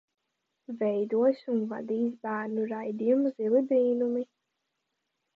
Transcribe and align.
"Veidojis 0.77 1.43
un 1.55 1.59
vadījis 1.73 2.15
bērnu 2.27 2.63
raidījumu 2.71 3.33
"Zili 3.35 3.61
Brīnumi"." 3.73 4.25